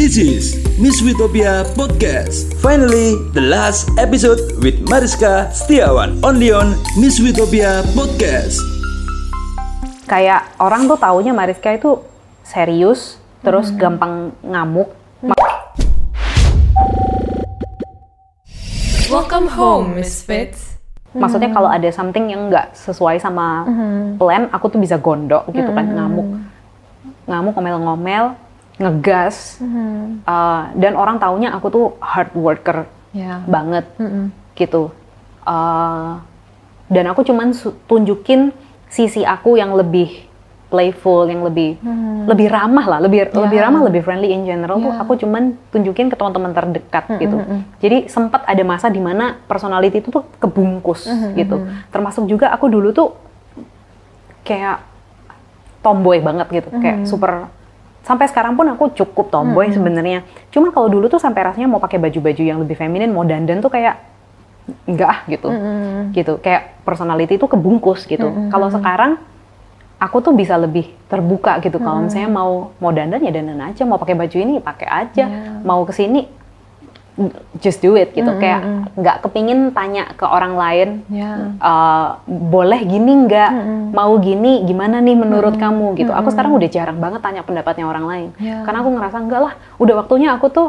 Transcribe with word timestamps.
This 0.00 0.16
is 0.16 0.56
Miss 0.80 1.04
Witopia 1.04 1.60
Podcast. 1.76 2.56
Finally, 2.64 3.20
the 3.36 3.44
last 3.44 3.92
episode 4.00 4.40
with 4.64 4.80
Mariska 4.88 5.52
Setiawan. 5.52 6.24
Only 6.24 6.48
on 6.56 6.72
Miss 6.96 7.20
Witopia 7.20 7.84
Podcast. 7.92 8.64
kayak 10.08 10.56
orang 10.56 10.88
tuh 10.88 10.96
taunya 10.96 11.36
Mariska 11.36 11.76
itu 11.76 12.00
serius, 12.40 13.20
terus 13.44 13.68
gampang 13.76 14.32
ngamuk. 14.40 14.88
Welcome 19.12 19.52
home, 19.52 20.00
Misfits. 20.00 20.80
Maksudnya 21.12 21.52
kalau 21.52 21.68
ada 21.68 21.92
something 21.92 22.32
yang 22.32 22.48
nggak 22.48 22.72
sesuai 22.72 23.20
sama 23.20 23.68
plan, 24.16 24.48
aku 24.48 24.72
tuh 24.72 24.80
bisa 24.80 24.96
gondok 24.96 25.44
gitu 25.52 25.68
kan, 25.76 25.92
ngamuk, 25.92 26.40
ngamuk, 27.28 27.52
ngomel-ngomel, 27.52 28.48
ngegas, 28.80 29.60
Uh, 30.24 30.72
dan 30.74 30.96
orang 30.96 31.20
taunya 31.20 31.52
aku 31.52 31.68
tuh 31.68 31.86
hard 32.00 32.32
worker 32.32 32.88
Ya. 33.12 33.42
banget 33.44 33.84
gitu. 34.54 34.94
Uh, 35.44 36.22
dan 36.88 37.04
aku 37.06 37.22
cuman 37.22 37.52
tunjukin 37.84 38.50
sisi 38.86 39.22
aku 39.22 39.54
yang 39.58 39.74
lebih 39.74 40.26
playful, 40.70 41.26
yang 41.26 41.42
lebih 41.42 41.82
lebih 42.30 42.46
ramah 42.46 42.86
lah, 42.86 42.98
lebih 43.02 43.34
lebih 43.34 43.58
ramah, 43.58 43.82
lebih 43.90 44.06
friendly 44.06 44.30
in 44.30 44.46
general 44.46 44.78
tuh 44.78 44.94
Ya. 44.94 45.02
aku 45.02 45.18
cuman 45.18 45.58
tunjukin 45.74 46.06
ke 46.06 46.14
teman-teman 46.14 46.54
terdekat 46.54 47.04
gitu. 47.18 47.42
Jadi 47.82 48.06
sempat 48.06 48.46
ada 48.46 48.62
masa 48.62 48.86
di 48.86 49.02
mana 49.02 49.34
personality 49.50 49.98
itu 49.98 50.14
tuh 50.14 50.22
kebungkus 50.38 51.10
gitu. 51.34 51.66
Termasuk 51.90 52.30
juga 52.30 52.54
aku 52.54 52.70
dulu 52.70 52.94
tuh 52.94 53.12
kayak 54.46 54.78
tomboy 55.82 56.22
banget 56.22 56.46
gitu, 56.54 56.68
kayak 56.78 57.04
super 57.04 57.50
sampai 58.02 58.26
sekarang 58.26 58.56
pun 58.56 58.66
aku 58.68 58.90
cukup 58.96 59.28
tomboy 59.28 59.68
sebenarnya. 59.70 60.24
Cuma 60.48 60.72
kalau 60.72 60.88
dulu 60.88 61.06
tuh 61.06 61.20
sampai 61.20 61.46
rasanya 61.46 61.68
mau 61.68 61.78
pakai 61.78 62.00
baju-baju 62.00 62.42
yang 62.42 62.58
lebih 62.60 62.76
feminin, 62.76 63.12
mau 63.12 63.24
dandan 63.24 63.60
tuh 63.60 63.70
kayak 63.70 64.00
enggak 64.88 65.08
ah 65.08 65.20
gitu. 65.28 65.48
Gitu. 66.16 66.32
Kayak 66.40 66.80
personality 66.82 67.36
itu 67.36 67.46
kebungkus 67.46 68.08
gitu. 68.08 68.28
Kalau 68.48 68.68
sekarang 68.72 69.20
aku 70.00 70.16
tuh 70.24 70.32
bisa 70.32 70.56
lebih 70.56 70.88
terbuka 71.12 71.60
gitu. 71.60 71.76
Kalau 71.76 72.00
misalnya 72.08 72.30
mau 72.32 72.72
mau 72.80 72.90
dandan 72.90 73.20
ya 73.20 73.30
dandan 73.30 73.60
aja, 73.60 73.84
mau 73.84 74.00
pakai 74.00 74.16
baju 74.16 74.36
ini 74.40 74.58
pakai 74.58 74.88
aja, 74.88 75.24
mau 75.60 75.84
ke 75.84 75.92
sini 75.92 76.39
just 77.58 77.80
do 77.80 77.94
it 77.94 78.10
gitu. 78.10 78.30
Kayak 78.36 78.60
nggak 78.96 79.16
kepingin 79.20 79.70
tanya 79.70 80.08
ke 80.12 80.24
orang 80.24 80.56
lain 80.56 80.88
Ya. 81.06 81.52
eh, 81.54 82.08
boleh 82.26 82.80
gini 82.82 83.28
nggak, 83.28 83.50
mau 83.92 84.16
gini 84.16 84.64
gimana 84.64 84.98
nih 84.98 85.14
menurut 85.14 85.54
kamu 85.54 85.96
gitu. 85.96 86.10
Aku 86.10 86.32
sekarang 86.32 86.56
udah 86.56 86.68
jarang 86.68 86.96
banget 86.96 87.20
tanya 87.20 87.42
pendapatnya 87.42 87.84
orang 87.84 88.04
lain, 88.04 88.28
Ya. 88.36 88.64
karena 88.64 88.80
aku 88.80 88.90
ngerasa 88.90 89.16
enggak 89.20 89.40
lah, 89.40 89.52
udah 89.76 89.94
waktunya 90.00 90.32
aku 90.32 90.48
tuh 90.48 90.68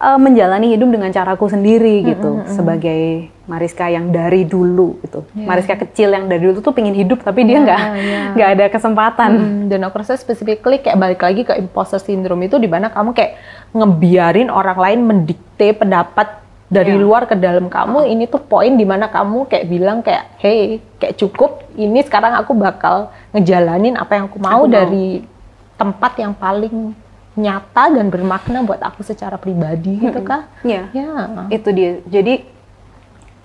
eh, 0.00 0.18
menjalani 0.18 0.66
hidup 0.70 0.88
dengan 0.88 1.08
caraku 1.08 1.46
sendiri 1.46 2.02
gitu, 2.06 2.42
sebagai 2.46 3.28
Mariska 3.44 3.86
yang 3.86 4.08
dari 4.08 4.42
dulu 4.44 4.96
gitu. 5.00 5.26
Mariska 5.34 5.74
kecil 5.76 6.08
yang 6.08 6.24
dari 6.24 6.40
dulu 6.40 6.58
tuh 6.58 6.70
pingin 6.70 6.94
hidup 6.94 7.20
tapi 7.20 7.42
dia 7.42 7.58
nggak 7.58 7.80
ya. 7.98 8.20
nggak 8.32 8.48
ada 8.50 8.64
kesempatan. 8.68 9.30
Hmm, 9.30 9.62
dan 9.66 9.82
aku 9.82 9.98
rasa 9.98 10.14
specifically 10.14 10.78
kayak 10.78 10.96
balik 10.96 11.20
lagi 11.20 11.42
ke 11.42 11.52
imposter 11.54 11.98
syndrome 11.98 12.40
itu 12.42 12.56
di 12.56 12.66
mana 12.66 12.88
kamu 12.88 13.10
kayak 13.10 13.36
ngebiarin 13.70 14.48
orang 14.48 14.78
lain 14.78 15.00
mendikte 15.02 15.72
pendapat 15.72 16.38
dari 16.66 16.94
Ya. 16.94 17.02
luar 17.02 17.26
ke 17.26 17.34
dalam 17.34 17.66
kamu 17.66 18.06
ini 18.06 18.24
tuh 18.24 18.38
poin 18.38 18.70
di 18.70 18.86
mana 18.86 19.06
kamu 19.06 19.44
kayak 19.44 19.66
bilang 19.66 19.98
kayak 20.00 20.38
hey 20.38 20.78
kayak 20.96 21.18
cukup 21.18 21.66
ini 21.74 21.98
sekarang 22.00 22.30
aku 22.32 22.54
bakal 22.54 23.10
ngejalanin 23.30 23.98
apa 23.98 24.14
yang 24.14 24.30
aku 24.30 24.38
mau 24.38 24.62
Aku 24.62 24.70
mau. 24.70 24.70
dari 24.70 25.26
tempat 25.74 26.12
yang 26.14 26.30
paling 26.30 26.94
nyata 27.40 27.88
dan 27.90 28.06
bermakna 28.06 28.60
buat 28.60 28.78
aku 28.78 29.00
secara 29.00 29.34
pribadi 29.34 29.96
gitu 29.98 30.20
kah? 30.20 30.44
Iya. 30.60 30.92
Ya. 30.92 31.08
itu 31.48 31.68
dia 31.70 31.90
jadi 32.04 32.44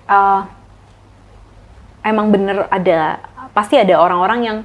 uh, 0.06 0.44
emang 2.02 2.28
bener 2.28 2.68
ada 2.68 3.18
pasti 3.50 3.74
ada 3.74 3.96
orang-orang 3.96 4.40
yang 4.42 4.58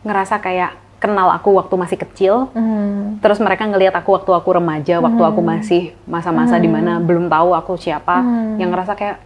ngerasa 0.00 0.40
kayak 0.40 0.72
kenal 0.96 1.28
aku 1.28 1.54
waktu 1.54 1.74
masih 1.76 1.98
kecil 1.98 2.34
Hmm. 2.52 3.16
terus 3.20 3.36
mereka 3.38 3.64
ngelihat 3.64 3.92
aku 3.94 4.12
waktu 4.12 4.30
aku 4.30 4.50
remaja 4.54 4.98
waktu 4.98 5.22
aku 5.22 5.40
masih 5.40 5.82
masa-masa 6.04 6.56
di 6.56 6.68
mana 6.68 6.96
belum 6.98 7.26
tahu 7.26 7.52
aku 7.52 7.76
siapa 7.76 8.20
yang 8.56 8.68
ngerasa 8.68 8.92
kayak 8.92 9.16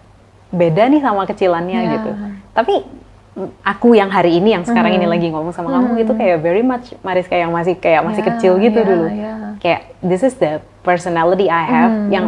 beda 0.51 0.87
nih 0.87 1.01
sama 1.01 1.23
kecilannya 1.25 1.81
Ya. 1.81 1.91
gitu 1.93 2.11
tapi 2.53 2.75
mm, 2.79 3.04
aku 3.67 3.99
yang 3.99 4.15
hari 4.15 4.39
ini 4.39 4.55
yang 4.55 4.63
sekarang 4.63 4.95
ini 4.95 5.11
lagi 5.11 5.27
ngomong 5.27 5.51
sama 5.51 5.75
kamu 5.75 6.07
itu 6.07 6.13
kayak 6.15 6.39
very 6.39 6.63
much 6.63 6.95
Mariska 7.03 7.35
yang 7.35 7.51
masih 7.51 7.75
kayak 7.75 8.07
masih 8.07 8.23
Ya, 8.23 8.29
kecil 8.31 8.53
gitu 8.63 8.79
ya, 8.79 8.87
dulu. 8.87 9.07
ya. 9.11 9.33
kayak 9.59 9.81
this 10.07 10.23
is 10.23 10.39
the 10.39 10.63
personality 10.87 11.51
I 11.51 11.67
have 11.67 11.93
yang 12.15 12.27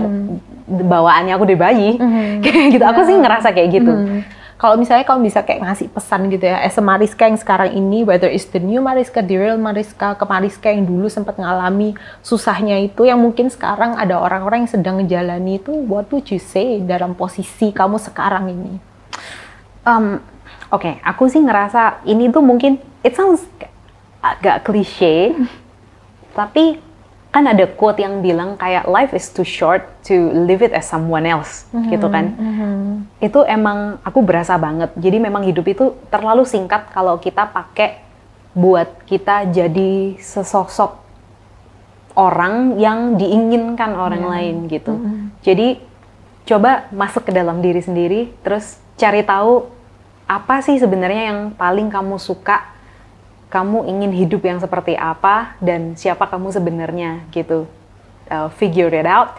bawaannya 0.66 1.30
aku 1.30 1.46
dari 1.46 1.60
bayi. 1.60 1.90
Kayak 2.44 2.66
gitu 2.74 2.84
aku 2.84 3.00
sih 3.06 3.14
ngerasa 3.14 3.54
kayak 3.54 3.68
gitu. 3.70 3.92
Hmm. 3.92 4.26
Kalau 4.56 4.80
misalnya 4.80 5.04
kamu 5.04 5.28
bisa 5.28 5.44
kayak 5.44 5.60
ngasih 5.62 5.92
pesan 5.92 6.32
gitu 6.32 6.48
ya, 6.48 6.58
as 6.64 6.74
a 6.74 6.82
Mariska 6.82 7.28
yang 7.28 7.36
sekarang 7.36 7.76
ini, 7.76 8.02
whether 8.02 8.24
it's 8.24 8.48
the 8.48 8.58
new 8.58 8.80
Mariska, 8.80 9.20
the 9.20 9.36
real 9.36 9.60
Mariska, 9.60 10.16
ke 10.16 10.24
Mariska 10.24 10.72
yang 10.72 10.88
dulu 10.88 11.12
sempat 11.12 11.36
ngalami 11.36 11.92
susahnya 12.24 12.80
itu, 12.80 13.04
yang 13.04 13.20
mungkin 13.20 13.52
sekarang 13.52 14.00
ada 14.00 14.16
orang-orang 14.16 14.64
yang 14.64 14.72
sedang 14.72 14.96
ngejalani 14.96 15.60
itu, 15.60 15.76
what 15.84 16.08
would 16.08 16.24
you 16.32 16.40
say 16.40 16.80
dalam 16.80 17.12
posisi 17.12 17.68
kamu 17.68 18.00
sekarang 18.00 18.48
ini? 18.48 18.80
Um, 19.84 20.24
Oke, 20.74 20.98
aku 21.06 21.30
sih 21.30 21.38
ngerasa 21.38 22.02
ini 22.08 22.26
tuh 22.32 22.42
mungkin 22.42 22.82
it 23.06 23.14
sounds 23.14 23.46
agak 24.18 24.66
klise, 24.66 25.34
tapi 26.34 26.82
kan 27.30 27.46
ada 27.46 27.68
quote 27.68 28.00
yang 28.00 28.24
bilang 28.24 28.56
kayak 28.56 28.88
life 28.88 29.12
is 29.12 29.28
too 29.28 29.44
short 29.44 29.84
to 30.02 30.32
live 30.48 30.64
it 30.64 30.72
as 30.72 30.88
someone 30.88 31.28
else, 31.28 31.68
gitu 31.92 32.08
kan? 32.10 32.32
Itu 33.22 33.44
emang 33.44 34.00
aku 34.02 34.24
berasa 34.24 34.56
banget. 34.56 34.90
Jadi 34.96 35.20
memang 35.20 35.44
hidup 35.44 35.68
itu 35.68 35.94
terlalu 36.08 36.48
singkat 36.48 36.90
kalau 36.90 37.20
kita 37.20 37.46
pakai 37.46 38.02
buat 38.56 38.88
kita 39.04 39.52
jadi 39.52 40.16
sesosok 40.16 40.96
orang 42.16 42.80
yang 42.80 43.20
diinginkan 43.20 43.92
orang 43.94 44.24
lain 44.24 44.56
gitu. 44.66 44.96
Jadi 45.44 45.78
coba 46.48 46.88
masuk 46.88 47.28
ke 47.28 47.36
dalam 47.36 47.60
diri 47.60 47.84
sendiri, 47.84 48.32
terus 48.40 48.80
cari 48.96 49.20
tahu 49.20 49.75
apa 50.26 50.58
sih 50.62 50.76
sebenarnya 50.76 51.32
yang 51.32 51.40
paling 51.54 51.86
kamu 51.86 52.18
suka, 52.18 52.66
kamu 53.46 53.86
ingin 53.86 54.12
hidup 54.12 54.42
yang 54.42 54.58
seperti 54.58 54.98
apa 54.98 55.54
dan 55.62 55.94
siapa 55.94 56.26
kamu 56.26 56.50
sebenarnya 56.50 57.22
gitu. 57.30 57.70
Uh, 58.26 58.50
figure 58.58 58.90
it 58.90 59.06
out. 59.06 59.38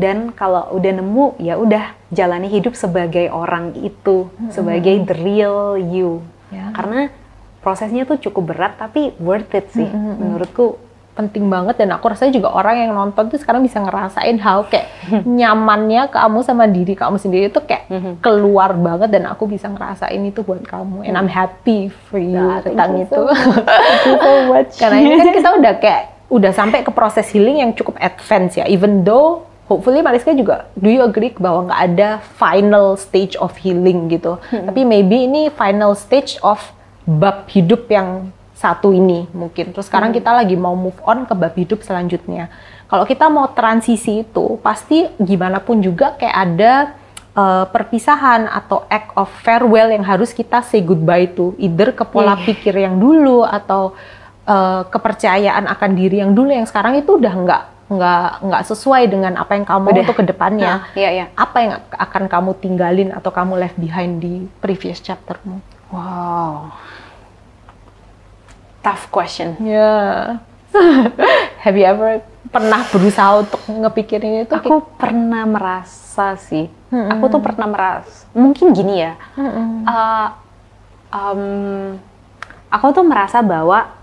Dan 0.00 0.32
kalau 0.32 0.72
udah 0.72 0.92
nemu 0.98 1.36
ya 1.36 1.60
udah 1.60 1.92
jalani 2.08 2.48
hidup 2.48 2.72
sebagai 2.72 3.28
orang 3.28 3.76
itu, 3.76 4.32
sebagai 4.48 5.04
the 5.04 5.16
real 5.20 5.76
you. 5.76 6.24
Ya. 6.48 6.72
Karena 6.72 7.12
prosesnya 7.60 8.08
tuh 8.08 8.16
cukup 8.16 8.56
berat 8.56 8.80
tapi 8.80 9.12
worth 9.20 9.52
it 9.52 9.68
sih 9.76 9.86
menurutku. 9.92 10.80
Penting 11.12 11.52
banget 11.52 11.76
dan 11.76 11.92
aku 11.92 12.08
rasanya 12.08 12.32
juga 12.32 12.48
orang 12.48 12.88
yang 12.88 12.92
nonton 12.96 13.28
tuh 13.28 13.36
sekarang 13.36 13.60
bisa 13.60 13.84
ngerasain 13.84 14.40
how 14.40 14.64
kayak 14.64 14.88
nyamannya 15.38 16.08
kamu 16.08 16.40
sama 16.40 16.64
diri 16.64 16.96
kamu 16.96 17.20
sendiri 17.20 17.46
tuh 17.52 17.68
kayak 17.68 17.84
keluar 18.24 18.72
banget 18.72 19.12
dan 19.12 19.28
aku 19.28 19.44
bisa 19.44 19.68
ngerasain 19.68 20.20
itu 20.24 20.40
buat 20.40 20.64
kamu. 20.64 21.04
And 21.04 21.20
I'm 21.20 21.28
happy 21.28 21.92
for 22.08 22.16
you 22.16 22.40
Ah, 22.40 22.64
thank 22.64 22.74
tentang 22.80 23.04
itu. 23.04 23.22
so 24.24 24.32
much. 24.48 24.72
karena 24.80 24.96
ini 24.98 25.14
kan 25.20 25.28
kita 25.36 25.48
udah 25.52 25.74
kayak 25.76 26.02
udah 26.32 26.52
sampai 26.56 26.80
ke 26.80 26.88
proses 26.88 27.28
healing 27.28 27.60
yang 27.60 27.70
cukup 27.76 28.00
advance 28.00 28.56
ya. 28.56 28.64
Even 28.64 29.04
though 29.04 29.44
hopefully 29.68 30.00
Mariska 30.00 30.32
juga 30.32 30.64
do 30.80 30.88
you 30.88 31.04
agree 31.04 31.32
bahwa 31.36 31.68
nggak 31.68 31.80
ada 31.92 32.08
final 32.40 32.96
stage 32.96 33.36
of 33.36 33.52
healing 33.60 34.08
gitu? 34.08 34.40
Tapi 34.48 34.80
maybe 34.88 35.28
ini 35.28 35.52
final 35.52 35.92
stage 35.92 36.40
of 36.40 36.72
bab 37.04 37.44
hidup 37.52 37.84
yang 37.92 38.32
satu 38.62 38.94
ini 38.94 39.26
mungkin 39.34 39.74
terus 39.74 39.90
sekarang 39.90 40.14
kita 40.14 40.30
lagi 40.30 40.54
mau 40.54 40.78
move 40.78 40.96
on 41.02 41.26
ke 41.26 41.34
bab 41.34 41.50
hidup 41.58 41.82
selanjutnya 41.82 42.46
kalau 42.86 43.02
kita 43.02 43.26
mau 43.26 43.50
transisi 43.50 44.22
itu 44.22 44.62
pasti 44.62 45.10
gimana 45.18 45.58
pun 45.58 45.82
juga 45.82 46.14
kayak 46.14 46.36
ada 46.38 46.72
uh, 47.34 47.64
perpisahan 47.66 48.46
atau 48.46 48.86
act 48.86 49.10
of 49.18 49.26
farewell 49.42 49.90
yang 49.90 50.06
harus 50.06 50.30
kita 50.30 50.62
say 50.62 50.78
goodbye 50.78 51.26
to 51.26 51.58
either 51.58 51.90
ke 51.90 52.06
pola 52.06 52.38
Iya. 52.38 52.46
pikir 52.46 52.74
yang 52.78 53.02
dulu 53.02 53.42
atau 53.42 53.98
uh, 54.46 54.86
kepercayaan 54.86 55.66
akan 55.66 55.90
diri 55.98 56.22
yang 56.22 56.30
dulu 56.30 56.54
yang 56.54 56.68
sekarang 56.68 56.94
itu 56.94 57.18
udah 57.18 57.34
nggak 57.34 57.62
nggak 57.92 58.28
nggak 58.48 58.62
sesuai 58.72 59.04
dengan 59.04 59.36
apa 59.36 59.52
yang 59.52 59.68
kamu 59.68 59.86
Udah. 59.92 60.00
untuk 60.00 60.16
ke 60.16 60.24
depannya. 60.24 60.72
Nah, 60.80 60.96
iya, 60.96 61.10
iya. 61.12 61.26
Apa 61.36 61.56
yang 61.60 61.72
akan 61.92 62.24
kamu 62.24 62.50
tinggalin 62.56 63.12
atau 63.12 63.28
kamu 63.28 63.60
left 63.60 63.76
behind 63.76 64.16
di 64.24 64.48
previous 64.64 65.04
chaptermu? 65.04 65.60
Wow. 65.92 66.72
Tough 68.82 69.08
question. 69.08 69.54
Ya. 69.62 70.42
Have 71.64 71.78
you 71.78 71.86
ever 71.86 72.18
pernah 72.50 72.82
berusaha 72.90 73.46
untuk 73.46 73.62
ngepikirin 73.64 74.44
itu? 74.44 74.52
Aku 74.52 74.82
pernah 74.98 75.46
merasa 75.46 76.34
sih. 76.36 76.66
Aku 76.90 77.30
tuh 77.30 77.40
pernah 77.40 77.70
merasa. 77.70 78.26
Mungkin 78.34 78.74
gini 78.74 79.00
ya. 79.00 79.14
Uh, 79.38 80.28
um, 81.08 81.42
aku 82.68 82.86
tuh 82.92 83.04
merasa 83.06 83.40
bahwa 83.40 83.94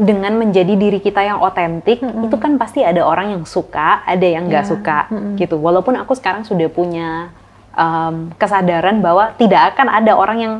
dengan 0.00 0.32
menjadi 0.32 0.80
diri 0.80 0.96
kita 0.96 1.20
yang 1.20 1.44
otentik 1.44 2.00
itu 2.00 2.36
kan 2.40 2.56
pasti 2.56 2.80
ada 2.80 3.04
orang 3.04 3.36
yang 3.36 3.44
suka, 3.44 4.00
ada 4.08 4.24
yang 4.24 4.48
nggak 4.48 4.64
Ya. 4.64 4.70
suka 4.70 4.98
gitu. 5.36 5.60
Walaupun 5.60 5.92
aku 6.00 6.16
sekarang 6.16 6.42
sudah 6.42 6.72
punya 6.72 7.28
um, 7.76 8.32
kesadaran 8.40 9.04
bahwa 9.04 9.36
tidak 9.36 9.76
akan 9.76 9.92
ada 9.92 10.16
orang 10.16 10.38
yang 10.40 10.54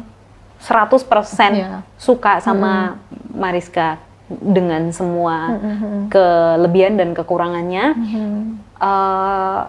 100% 0.60 1.52
Ya. 1.56 1.80
suka 1.96 2.38
sama 2.40 3.00
Mariska 3.32 3.96
dengan 4.30 4.92
semua 4.92 5.58
kelebihan 6.06 6.94
dan 6.94 7.16
kekurangannya. 7.16 7.84
Eh, 8.80 9.60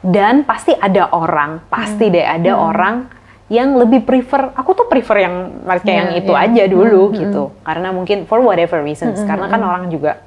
dan 0.00 0.48
pasti 0.48 0.72
ada 0.72 1.12
orang, 1.12 1.60
pasti 1.68 2.08
deh 2.08 2.24
ada 2.24 2.56
orang 2.56 3.04
yang 3.52 3.76
lebih 3.76 4.06
prefer, 4.06 4.54
aku 4.56 4.72
tuh 4.72 4.86
prefer 4.88 5.26
yang 5.26 5.36
Mariska 5.66 5.90
yang 5.92 6.10
Iya, 6.14 6.20
itu 6.24 6.32
iya. 6.32 6.44
aja 6.48 6.62
dulu 6.70 7.02
gitu. 7.12 7.42
Karena 7.60 7.92
mungkin 7.92 8.24
for 8.24 8.40
whatever 8.40 8.80
reasons, 8.80 9.20
karena 9.26 9.50
kan 9.50 9.60
orang 9.60 9.90
juga 9.92 10.22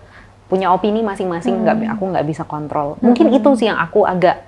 punya 0.51 0.69
opini 0.69 1.01
masing-masing, 1.01 1.65
nggak 1.65 1.97
aku 1.97 2.03
nggak 2.13 2.25
bisa 2.29 2.43
kontrol. 2.45 2.99
Mungkin 3.01 3.33
itu 3.33 3.49
sih 3.57 3.65
yang 3.71 3.79
aku 3.81 4.05
agak 4.05 4.43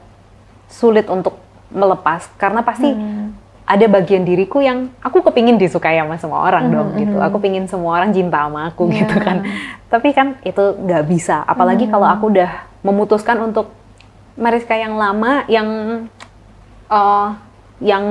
sulit 0.70 1.10
untuk 1.10 1.40
melepas, 1.74 2.30
karena 2.38 2.62
pasti 2.62 2.94
ada 3.66 3.86
bagian 3.90 4.22
diriku 4.22 4.62
yang 4.62 4.94
aku 5.02 5.26
kepingin 5.26 5.58
disukai 5.58 5.98
sama 5.98 6.22
semua 6.22 6.46
orang 6.46 6.70
dong 6.70 6.90
gitu. 7.02 7.18
Aku 7.18 7.42
pingin 7.42 7.66
semua 7.66 7.98
orang 7.98 8.14
cinta 8.14 8.46
sama 8.46 8.70
aku 8.70 8.86
Iya. 8.94 9.02
gitu 9.02 9.18
kan. 9.18 9.38
Tapi 9.90 10.10
kan 10.14 10.28
itu 10.46 10.64
nggak 10.86 11.04
bisa. 11.10 11.42
Apalagi 11.44 11.90
kalau 11.90 12.06
aku 12.06 12.30
udah 12.30 12.50
memutuskan 12.86 13.42
untuk 13.42 13.74
Mariska 14.38 14.78
yang 14.78 14.94
lama, 14.96 15.50
yang 15.50 15.68
eh, 16.86 17.28
yang 17.82 18.06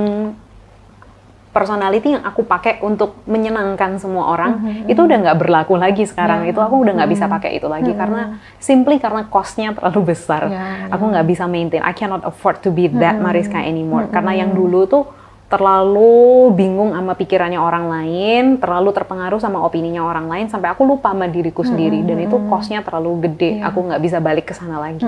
personality 1.55 2.19
yang 2.19 2.27
aku 2.27 2.43
pakai 2.43 2.83
untuk 2.83 3.23
menyenangkan 3.31 4.03
semua 4.03 4.35
orang 4.35 4.59
itu 4.91 4.99
udah 4.99 5.23
nggak 5.23 5.39
berlaku 5.39 5.79
lagi 5.79 6.03
sekarang. 6.03 6.51
Itu 6.51 6.59
aku 6.59 6.83
udah 6.83 6.99
nggak 6.99 7.11
bisa 7.15 7.31
pakai 7.31 7.63
itu 7.63 7.71
lagi 7.71 7.95
karena 7.95 8.43
simply 8.59 8.99
karena 8.99 9.31
costnya 9.31 9.71
terlalu 9.71 10.11
besar. 10.11 10.51
Ya, 10.51 10.91
Aku 10.91 11.07
nggak 11.07 11.23
bisa 11.31 11.47
maintain. 11.47 11.79
I 11.79 11.95
cannot 11.95 12.27
afford 12.27 12.59
to 12.67 12.75
be 12.75 12.91
that 12.99 13.23
Mariska 13.23 13.63
anymore. 13.63 14.11
Karena 14.11 14.35
yang 14.35 14.51
dulu 14.51 14.91
tuh 14.91 15.07
terlalu 15.55 16.11
bingung 16.51 16.91
sama 16.91 17.15
pikirannya 17.15 17.57
orang 17.57 17.87
lain, 17.87 18.45
terlalu 18.59 18.91
terpengaruh 18.91 19.39
sama 19.39 19.63
opininya 19.63 20.03
orang 20.03 20.27
lain 20.27 20.47
sampai 20.51 20.75
aku 20.75 20.83
lupa 20.83 21.15
sama 21.15 21.31
diriku 21.31 21.63
sendiri 21.63 22.03
dan 22.03 22.19
itu 22.19 22.35
costnya 22.51 22.83
terlalu 22.83 23.31
gede. 23.31 23.63
Aku 23.63 23.87
nggak 23.87 24.03
bisa 24.03 24.19
balik 24.19 24.51
ke 24.51 24.55
sana 24.55 24.83
lagi. 24.83 25.07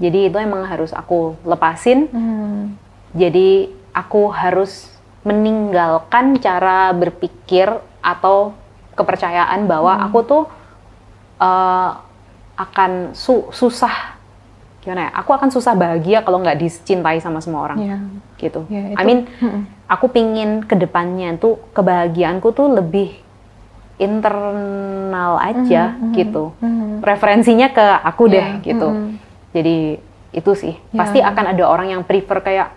Jadi 0.00 0.32
itu 0.32 0.36
emang 0.40 0.64
harus 0.64 0.90
aku 0.90 1.36
lepasin. 1.44 2.08
Jadi 3.12 3.68
aku 3.92 4.32
harus 4.32 4.88
meninggalkan 5.22 6.40
cara 6.40 6.88
berpikir 6.90 7.68
atau 8.00 8.56
kepercayaan 8.92 9.68
bahwa 9.68 9.92
aku 10.00 10.18
tuh 10.24 10.42
eh, 11.36 11.90
akan 12.56 13.12
su- 13.12 13.52
susah 13.52 14.16
gimana 14.82 15.06
ya? 15.06 15.10
Aku 15.14 15.30
akan 15.30 15.48
susah 15.48 15.72
bahagia 15.72 16.20
kalau 16.20 16.38
nggak 16.38 16.58
dicintai 16.58 17.16
sama 17.18 17.38
semua 17.38 17.64
orang 17.64 17.78
Ya. 17.78 17.96
gitu. 18.36 18.66
Ya, 18.66 18.90
itu- 18.90 18.98
I 18.98 19.04
mean, 19.06 19.20
aku 19.86 20.10
pingin 20.10 20.60
ke 20.60 20.74
depannya 20.74 21.38
tuh 21.38 21.62
kebahagiaanku 21.70 22.50
tuh 22.50 22.66
lebih 22.68 23.14
internal 23.96 25.38
aja 25.38 25.82
gitu. 26.12 26.50
Referensinya 27.00 27.70
ke 27.70 27.86
aku 28.02 28.26
deh 28.26 28.42
Ya, 28.58 28.64
gitu. 28.64 28.88
mm. 28.88 29.08
Jadi 29.52 29.76
itu 30.32 30.52
sih. 30.52 30.74
Ya. 30.90 30.98
Pasti 30.98 31.18
akan 31.20 31.44
ada 31.52 31.64
orang 31.64 31.88
yang 31.88 32.02
prefer 32.02 32.40
kayak 32.40 32.68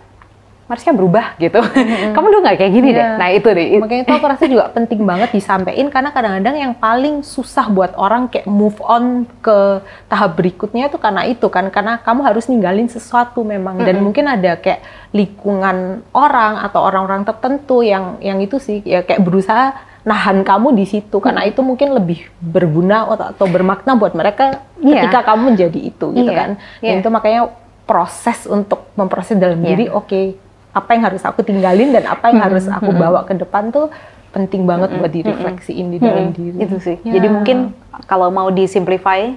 Marsha 0.66 0.90
berubah 0.90 1.38
gitu. 1.38 1.62
Kamu 2.10 2.26
dulu 2.26 2.42
nggak 2.42 2.58
kayak 2.58 2.72
gini 2.74 2.90
deh. 2.90 2.98
Iya. 2.98 3.14
Nah 3.22 3.28
itu 3.30 3.46
deh. 3.46 3.78
Makanya 3.78 4.02
itu 4.02 4.12
aku 4.18 4.26
rasa 4.26 4.44
juga 4.50 4.66
penting 4.74 5.06
banget 5.06 5.30
disampaikan 5.30 5.86
karena 5.94 6.10
kadang-kadang 6.10 6.56
yang 6.58 6.72
paling 6.74 7.22
susah 7.22 7.70
buat 7.70 7.94
orang 7.94 8.26
kayak 8.26 8.50
move 8.50 8.74
on 8.82 9.30
ke 9.38 9.78
tahap 10.10 10.34
berikutnya 10.34 10.90
itu 10.90 10.98
karena 10.98 11.22
itu 11.22 11.46
kan 11.46 11.70
karena 11.70 12.02
kamu 12.02 12.20
harus 12.26 12.50
ninggalin 12.50 12.90
sesuatu 12.90 13.46
memang 13.46 13.78
dan 13.78 14.02
mungkin 14.02 14.26
ada 14.26 14.58
kayak 14.58 14.82
lingkungan 15.14 16.02
orang 16.10 16.58
atau 16.58 16.82
orang-orang 16.82 17.22
tertentu 17.22 17.86
yang 17.86 18.18
yang 18.18 18.42
itu 18.42 18.58
sih 18.58 18.82
ya 18.82 19.06
kayak 19.06 19.22
berusaha 19.22 19.70
nahan 20.02 20.42
kamu 20.42 20.74
di 20.74 20.86
situ 20.86 21.18
karena 21.18 21.42
itu 21.42 21.62
mungkin 21.66 21.90
lebih 21.90 22.26
berguna 22.38 23.06
atau, 23.06 23.26
atau 23.34 23.46
bermakna 23.46 23.94
buat 23.94 24.14
mereka 24.14 24.62
Iya. 24.78 25.06
ketika 25.08 25.30
kamu 25.30 25.54
menjadi 25.54 25.80
itu 25.94 26.06
gitu 26.12 26.30
Iya, 26.30 26.38
kan. 26.38 26.50
iya. 26.78 26.90
Dan 26.94 26.94
itu 27.02 27.08
makanya 27.10 27.40
proses 27.86 28.44
untuk 28.46 28.90
memproses 28.94 29.34
dalam 29.34 29.58
Iya. 29.62 29.66
diri 29.72 29.84
oke 29.90 30.45
apa 30.76 30.92
yang 30.92 31.08
harus 31.08 31.24
aku 31.24 31.40
tinggalin 31.40 31.96
dan 31.96 32.04
apa 32.04 32.28
yang 32.28 32.44
harus 32.44 32.68
aku 32.68 32.92
bawa 32.92 33.24
ke 33.24 33.32
depan 33.32 33.72
tuh 33.72 33.88
penting 34.36 34.68
banget 34.68 34.92
buat 35.00 35.08
direfleksiin 35.08 35.86
di 35.88 35.98
dalam 35.98 36.36
diri. 36.36 36.60
Itu 36.60 36.76
sih. 36.76 37.00
Ya. 37.00 37.16
Jadi 37.16 37.32
mungkin 37.32 37.72
kalau 38.04 38.28
mau 38.28 38.52
disimplify, 38.52 39.32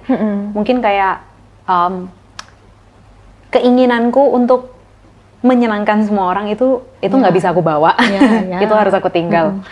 mungkin 0.52 0.84
kayak 0.84 1.24
um, 1.64 2.12
keinginanku 3.56 4.20
untuk 4.20 4.76
menyenangkan 5.40 6.04
semua 6.04 6.36
orang 6.36 6.52
itu 6.52 6.84
itu 7.00 7.16
nggak 7.16 7.32
bisa 7.32 7.56
aku 7.56 7.64
bawa. 7.64 7.96
Ya, 7.96 8.20
ya. 8.52 8.60
itu 8.60 8.74
harus 8.76 8.92
aku 8.92 9.08
tinggal. 9.08 9.64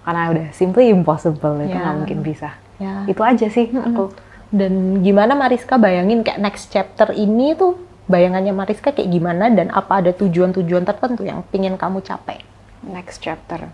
Karena 0.00 0.32
udah 0.32 0.46
simply 0.56 0.88
impossible 0.88 1.60
itu 1.60 1.76
Ya. 1.76 1.84
nggak 1.84 1.96
mungkin 2.00 2.18
bisa. 2.24 2.56
Ya. 2.80 3.04
Itu 3.04 3.20
aja 3.20 3.52
sih 3.52 3.68
aku. 3.68 4.16
Dan 4.48 5.04
gimana 5.04 5.36
Mariska 5.36 5.76
bayangin 5.76 6.24
kayak 6.24 6.40
next 6.40 6.72
chapter 6.72 7.12
ini 7.12 7.52
tuh 7.52 7.76
bayangannya 8.10 8.50
Mariska 8.50 8.90
kayak 8.90 9.06
gimana 9.06 9.46
dan 9.54 9.70
apa 9.70 10.02
ada 10.02 10.10
tujuan-tujuan 10.10 10.82
tertentu 10.82 11.22
yang 11.22 11.46
pingin 11.54 11.78
kamu 11.78 12.02
capai? 12.02 12.42
Next 12.82 13.22
chapter. 13.22 13.70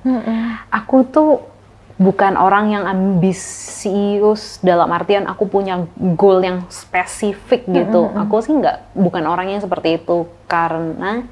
Aku 0.68 1.08
tuh 1.08 1.40
bukan 1.96 2.36
orang 2.36 2.76
yang 2.76 2.84
ambisius 2.84 4.60
dalam 4.60 4.92
artian 4.92 5.24
aku 5.24 5.48
punya 5.48 5.88
goal 5.96 6.44
yang 6.44 6.68
spesifik 6.68 7.64
gitu. 7.64 8.12
Aku 8.12 8.44
sih 8.44 8.52
nggak 8.52 8.92
bukan 8.92 9.24
orang 9.24 9.56
yang 9.56 9.64
seperti 9.64 9.96
itu 9.96 10.28
karena 10.44 11.24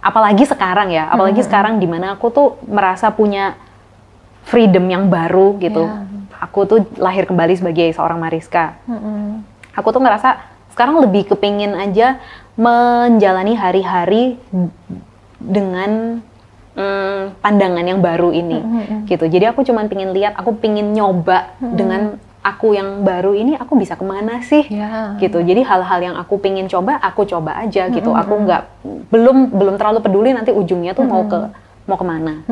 apalagi 0.00 0.48
sekarang 0.48 0.88
ya, 0.94 1.12
apalagi 1.12 1.44
sekarang 1.44 1.76
di 1.76 1.84
mana 1.84 2.16
aku 2.16 2.32
tuh 2.32 2.48
merasa 2.64 3.12
punya 3.12 3.58
freedom 4.48 4.88
yang 4.88 5.12
baru 5.12 5.60
gitu. 5.60 5.84
Ya. 5.84 6.08
Aku 6.38 6.64
tuh 6.70 6.86
lahir 6.96 7.26
kembali 7.26 7.58
sebagai 7.58 7.90
seorang 7.92 8.16
Mariska. 8.22 8.78
Aku 9.74 9.90
tuh 9.90 9.98
ngerasa 9.98 10.57
sekarang 10.78 11.02
lebih 11.02 11.34
kepingin 11.34 11.74
aja 11.74 12.22
menjalani 12.54 13.58
hari-hari 13.58 14.38
dengan 15.42 16.22
mm, 16.78 17.42
pandangan 17.42 17.82
yang 17.82 17.98
baru 17.98 18.30
ini 18.30 18.62
gitu. 19.10 19.26
Jadi 19.26 19.50
aku 19.50 19.66
cuman 19.66 19.90
pingin 19.90 20.14
lihat 20.14 20.38
aku 20.38 20.54
pingin 20.54 20.94
nyoba 20.94 21.58
dengan 21.58 22.22
aku 22.46 22.78
yang 22.78 23.02
baru 23.02 23.34
ini 23.34 23.58
aku 23.58 23.74
bisa 23.74 23.98
ke 23.98 24.06
mana 24.06 24.38
sih? 24.46 24.70
Ya. 24.70 25.18
gitu. 25.18 25.42
Jadi 25.42 25.66
hal-hal 25.66 25.98
yang 25.98 26.14
aku 26.14 26.38
pingin 26.38 26.70
coba 26.70 27.02
aku 27.02 27.26
coba 27.26 27.58
aja 27.58 27.90
gitu. 27.90 28.14
Aku 28.14 28.46
nggak 28.46 28.62
belum 29.10 29.50
belum 29.58 29.74
terlalu 29.82 29.98
peduli 29.98 30.30
nanti 30.30 30.54
ujungnya 30.54 30.94
tuh 30.94 31.10
mau 31.10 31.26
ke 31.26 31.50
mau 31.90 31.98
ke 31.98 32.06
mana. 32.06 32.46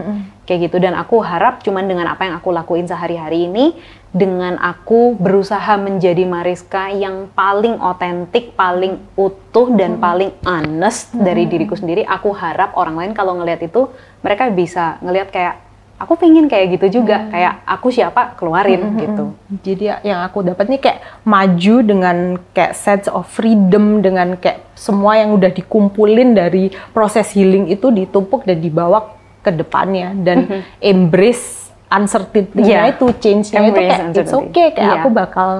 Kayak 0.50 0.66
gitu. 0.66 0.76
Dan 0.82 0.98
aku 0.98 1.22
harap 1.22 1.62
cuman 1.62 1.86
dengan 1.86 2.10
apa 2.10 2.26
yang 2.26 2.34
aku 2.42 2.50
lakuin 2.50 2.90
sehari-hari 2.90 3.46
ini 3.46 3.78
dengan 4.16 4.56
aku 4.56 5.12
berusaha 5.20 5.76
menjadi 5.76 6.24
Mariska 6.24 6.88
yang 6.88 7.28
paling 7.36 7.76
otentik 7.76 8.56
paling 8.56 8.96
utuh 9.12 9.68
dan 9.76 10.00
paling 10.00 10.32
honest 10.42 11.12
dari 11.12 11.44
diriku 11.44 11.76
sendiri. 11.76 12.08
Aku 12.08 12.32
harap 12.32 12.72
orang 12.80 12.96
lain 12.96 13.12
kalau 13.12 13.36
ngelihat 13.36 13.68
itu 13.68 13.92
mereka 14.24 14.48
bisa 14.48 14.96
ngelihat 15.04 15.28
kayak 15.28 15.54
aku 15.96 16.12
pengen 16.16 16.44
kayak 16.44 16.76
gitu 16.76 17.00
juga 17.00 17.28
kayak 17.28 17.64
aku 17.64 17.88
siapa 17.88 18.36
keluarin 18.36 18.96
gitu. 19.00 19.24
Jadi 19.64 19.84
ya- 19.84 20.00
yang 20.04 20.20
aku 20.24 20.44
dapat 20.44 20.68
nih 20.68 20.80
kayak 20.80 20.98
maju 21.24 21.74
dengan 21.84 22.16
kayak 22.52 22.72
sense 22.72 23.08
of 23.08 23.28
freedom 23.28 24.00
dengan 24.00 24.36
kayak 24.36 24.64
semua 24.72 25.16
yang 25.20 25.36
udah 25.36 25.52
dikumpulin 25.52 26.32
dari 26.32 26.72
proses 26.92 27.32
healing 27.32 27.68
itu 27.68 27.92
ditumpuk 27.92 28.44
dan 28.44 28.60
dibawa 28.60 29.12
ke 29.40 29.52
depannya. 29.52 30.12
Dan 30.16 30.64
embrace 30.80 31.65
uncertainty-nya 31.88 32.66
Iya. 32.84 32.92
itu 32.92 33.06
change-nya 33.16 33.60
itu 33.62 33.72
kayak 33.74 33.98
it's 34.12 34.34
okay 34.34 34.66
kayak 34.70 34.86
Iya. 34.88 34.98
aku 35.00 35.08
bakal 35.08 35.50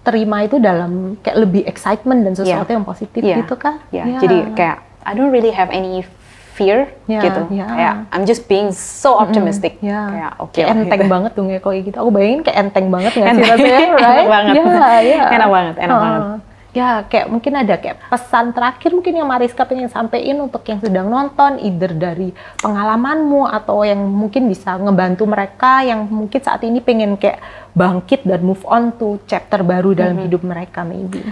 terima 0.00 0.46
itu 0.46 0.56
dalam 0.56 1.18
kayak 1.18 1.36
lebih 1.36 1.62
excitement 1.66 2.22
dan 2.22 2.32
sesuatu 2.32 2.64
Iya. 2.64 2.76
yang 2.78 2.86
positif 2.86 3.20
Iya. 3.20 3.36
gitu 3.42 3.54
kan. 3.54 3.82
Ya, 3.90 4.06
jadi 4.18 4.54
kayak 4.54 4.76
I 5.02 5.12
don't 5.14 5.30
really 5.30 5.50
have 5.50 5.70
any 5.70 6.06
fear 6.54 6.86
Ya, 7.04 7.20
gitu. 7.20 7.42
ya. 7.50 7.66
Kayak 7.66 7.94
I'm 8.10 8.22
just 8.22 8.46
being 8.46 8.70
so 8.70 9.12
optimistic. 9.12 9.76
Ya, 9.78 10.06
Kayak 10.08 10.32
oke 10.38 10.54
kayak 10.54 10.66
lah, 10.66 10.76
enteng 10.78 11.00
gitu. 11.02 11.10
banget 11.10 11.30
tuh 11.34 11.44
kayak 11.44 11.62
kayak 11.62 11.82
gitu. 11.84 11.96
Aku 11.98 12.10
bayangin 12.10 12.40
kayak 12.40 12.58
enteng 12.62 12.86
banget 12.88 13.12
nggak 13.12 13.28
sih 13.28 13.44
rasanya, 13.44 13.78
right? 13.98 14.06
Enak 14.16 14.26
banget. 14.30 14.54
Ya, 14.56 14.94
ya. 15.02 15.22
Enak 15.36 15.48
banget, 15.50 15.74
enak 15.76 15.90
Heeh. 15.90 16.04
banget. 16.06 16.40
Ya, 16.76 17.08
kayak 17.08 17.32
mungkin 17.32 17.56
ada 17.56 17.80
kayak 17.80 18.04
pesan 18.12 18.52
terakhir 18.52 18.92
mungkin 18.92 19.16
yang 19.16 19.24
Mariska 19.24 19.64
pengen 19.64 19.88
sampein 19.88 20.36
untuk 20.36 20.60
yang 20.68 20.76
sedang 20.76 21.08
nonton, 21.08 21.56
either 21.64 21.88
dari 21.96 22.36
pengalamanmu 22.60 23.48
atau 23.48 23.80
yang 23.80 24.04
mungkin 24.04 24.44
bisa 24.44 24.76
ngebantu 24.76 25.24
mereka 25.24 25.80
yang 25.80 26.04
mungkin 26.04 26.36
saat 26.36 26.60
ini 26.68 26.84
pengen 26.84 27.16
kayak 27.16 27.40
bangkit 27.72 28.28
dan 28.28 28.44
move 28.44 28.60
on 28.68 28.92
to 28.92 29.16
chapter 29.24 29.64
baru 29.64 29.96
dalam 29.96 30.20
hidup 30.20 30.44
mereka 30.44 30.84
maybe. 30.84 31.24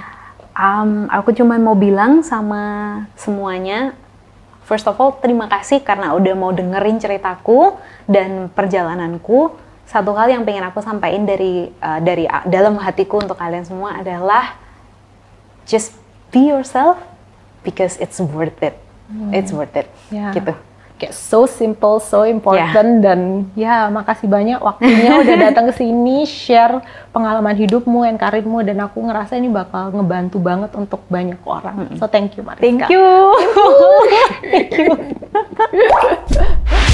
Um, 0.56 1.12
aku 1.12 1.36
cuma 1.36 1.60
mau 1.60 1.76
bilang 1.76 2.24
sama 2.24 3.04
semuanya, 3.12 3.92
first 4.64 4.88
of 4.88 4.96
all 4.96 5.12
terima 5.20 5.44
kasih 5.44 5.84
karena 5.84 6.16
udah 6.16 6.32
mau 6.32 6.56
dengerin 6.56 6.96
ceritaku 6.96 7.76
dan 8.08 8.48
perjalananku 8.48 9.60
satu 9.84 10.16
hal 10.16 10.32
yang 10.32 10.48
pengen 10.48 10.64
aku 10.64 10.80
sampaikan 10.80 11.28
dari 11.28 11.68
uh, 11.84 12.00
dari 12.00 12.24
uh, 12.24 12.48
dalam 12.48 12.80
hatiku 12.80 13.20
untuk 13.20 13.36
kalian 13.36 13.68
semua 13.68 14.00
adalah 14.00 14.63
just 15.64 15.96
be 16.30 16.50
yourself 16.50 17.00
because 17.64 17.96
it's 18.00 18.20
worth 18.20 18.60
it. 18.60 18.76
It's 19.30 19.52
worth 19.52 19.76
it. 19.76 19.88
Ya. 20.08 20.32
Gitu. 20.32 20.54
Kayak 20.94 21.10
so 21.10 21.42
simple, 21.50 21.98
so 21.98 22.22
important 22.22 23.02
dan 23.02 23.50
ya 23.58 23.90
makasih 23.90 24.30
banyak 24.30 24.62
waktunya 24.62 25.10
udah 25.26 25.50
datang 25.50 25.66
ke 25.66 25.74
sini 25.74 26.22
share 26.22 26.78
pengalaman 27.10 27.58
hidupmu, 27.58 28.06
and 28.06 28.14
karirmu 28.14 28.62
dan 28.62 28.78
aku 28.78 29.02
ngerasa 29.02 29.34
ini 29.34 29.50
bakal 29.50 29.90
ngebantu 29.90 30.38
banget 30.38 30.70
untuk 30.78 31.02
banyak 31.10 31.42
orang. 31.42 31.98
So 31.98 32.06
thank 32.06 32.38
you 32.38 32.46
Mariska. 32.46 32.62
Thank 32.62 32.86
you. 32.94 33.02
Thank 34.54 34.70
you. 34.78 34.94